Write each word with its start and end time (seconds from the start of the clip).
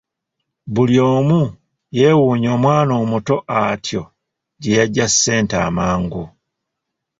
Buli 0.73 0.95
omu 1.15 1.39
yeewuunya 1.97 2.49
omwana 2.55 2.93
omuto 3.03 3.35
atyo 3.61 4.03
gye 4.61 4.71
yaggya 4.77 5.07
ssente 5.11 5.55
amangu. 5.67 6.23